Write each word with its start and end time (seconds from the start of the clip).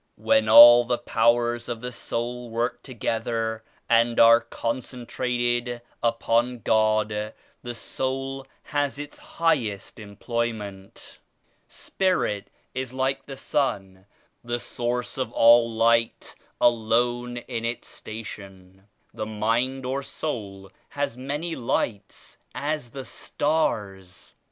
When 0.17 0.49
all 0.49 0.83
the 0.83 0.97
powers 0.97 1.69
of 1.69 1.79
the 1.81 1.91
soul 1.91 2.49
work 2.49 2.81
together 2.81 3.63
and 3.87 4.19
are 4.19 4.41
con 4.41 4.79
centrated 4.79 5.79
upon 6.01 6.61
God, 6.61 7.35
the 7.61 7.75
soul 7.75 8.47
has 8.63 8.97
its 8.97 9.19
highest 9.19 9.99
employment. 9.99 11.19
Spirit 11.67 12.47
is 12.73 12.93
like 12.93 13.27
the 13.27 13.37
Sun, 13.37 14.07
the 14.43 14.59
Source 14.59 15.19
of 15.19 15.31
all 15.33 15.69
Light, 15.69 16.33
alone 16.59 17.37
in 17.37 17.63
Its 17.63 17.87
Station. 17.87 18.87
The 19.13 19.27
mind 19.27 19.85
or 19.85 20.01
soul 20.01 20.71
has 20.89 21.15
many 21.15 21.55
lights, 21.55 22.39
as 22.55 22.89
the 22.89 23.05
stars. 23.05 24.33